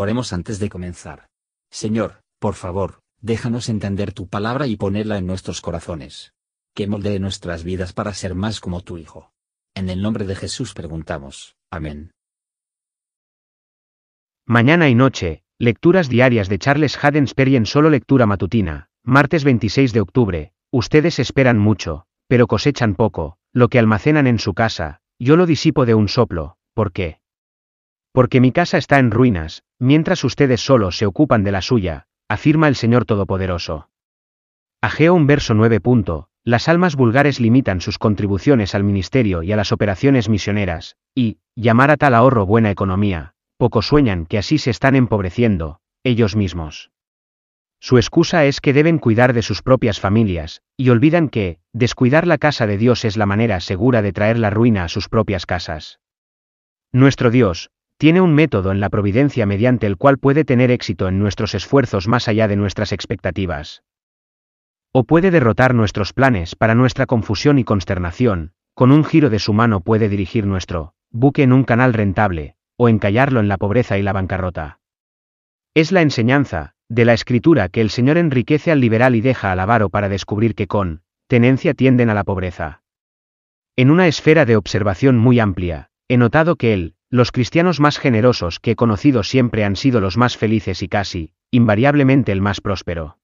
[0.00, 1.26] Oremos antes de comenzar.
[1.72, 6.34] Señor, por favor, déjanos entender tu palabra y ponerla en nuestros corazones.
[6.72, 9.32] Que moldee nuestras vidas para ser más como tu Hijo.
[9.74, 11.56] En el nombre de Jesús preguntamos.
[11.68, 12.12] Amén.
[14.46, 20.00] Mañana y noche, lecturas diarias de Charles Haddon en solo lectura matutina, martes 26 de
[20.00, 20.52] octubre.
[20.70, 25.86] Ustedes esperan mucho, pero cosechan poco, lo que almacenan en su casa, yo lo disipo
[25.86, 27.17] de un soplo, ¿por qué?
[28.18, 32.66] Porque mi casa está en ruinas, mientras ustedes solo se ocupan de la suya, afirma
[32.66, 33.90] el Señor Todopoderoso.
[34.82, 35.80] Ageo un verso 9.
[36.42, 41.92] Las almas vulgares limitan sus contribuciones al ministerio y a las operaciones misioneras, y, llamar
[41.92, 46.90] a tal ahorro buena economía, poco sueñan que así se están empobreciendo, ellos mismos.
[47.78, 52.38] Su excusa es que deben cuidar de sus propias familias, y olvidan que, descuidar la
[52.38, 56.00] casa de Dios es la manera segura de traer la ruina a sus propias casas.
[56.90, 61.18] Nuestro Dios, tiene un método en la providencia mediante el cual puede tener éxito en
[61.18, 63.82] nuestros esfuerzos más allá de nuestras expectativas.
[64.92, 69.52] O puede derrotar nuestros planes para nuestra confusión y consternación, con un giro de su
[69.52, 74.02] mano puede dirigir nuestro buque en un canal rentable, o encallarlo en la pobreza y
[74.02, 74.78] la bancarrota.
[75.74, 79.60] Es la enseñanza, de la escritura que el Señor enriquece al liberal y deja al
[79.60, 82.82] avaro para descubrir que con tenencia tienden a la pobreza.
[83.74, 88.60] En una esfera de observación muy amplia, he notado que él, los cristianos más generosos
[88.60, 93.18] que he conocido siempre han sido los más felices y casi, invariablemente el más próspero.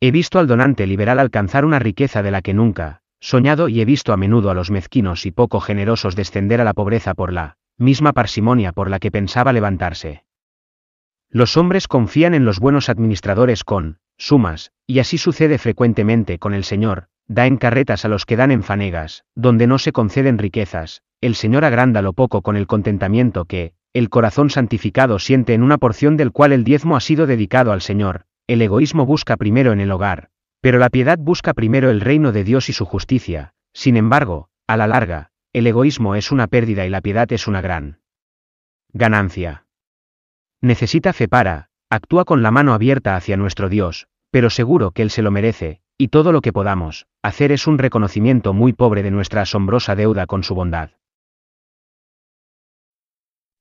[0.00, 3.84] He visto al donante liberal alcanzar una riqueza de la que nunca, soñado y he
[3.84, 7.56] visto a menudo a los mezquinos y poco generosos descender a la pobreza por la
[7.78, 10.24] misma parsimonia por la que pensaba levantarse.
[11.30, 16.62] Los hombres confían en los buenos administradores con sumas, y así sucede frecuentemente con el
[16.62, 21.02] Señor, da en carretas a los que dan en fanegas, donde no se conceden riquezas,
[21.24, 25.78] el Señor agranda lo poco con el contentamiento que, el corazón santificado siente en una
[25.78, 29.80] porción del cual el diezmo ha sido dedicado al Señor, el egoísmo busca primero en
[29.80, 30.28] el hogar,
[30.60, 34.76] pero la piedad busca primero el reino de Dios y su justicia, sin embargo, a
[34.76, 38.00] la larga, el egoísmo es una pérdida y la piedad es una gran
[38.92, 39.64] ganancia.
[40.60, 45.08] Necesita fe para, actúa con la mano abierta hacia nuestro Dios, pero seguro que Él
[45.08, 49.10] se lo merece, y todo lo que podamos hacer es un reconocimiento muy pobre de
[49.10, 50.90] nuestra asombrosa deuda con su bondad.